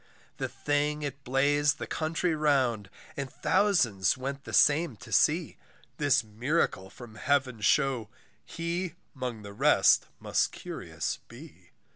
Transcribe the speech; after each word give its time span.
The 0.37 0.49
thing 0.49 1.03
it 1.03 1.23
blazed 1.23 1.77
the 1.77 1.85
country 1.85 2.33
round, 2.35 2.89
And 3.15 3.31
thousands 3.31 4.17
went 4.17 4.45
the 4.45 4.51
same 4.51 4.95
to 4.95 5.11
see, 5.11 5.57
This 5.97 6.23
miracle 6.23 6.89
from 6.89 7.13
heaven 7.13 7.61
shew, 7.61 8.09
He 8.43 8.95
'mong 9.15 9.43
the 9.43 9.53
rest 9.53 10.07
must 10.19 10.51
curious 10.51 11.19
be. 11.27 11.69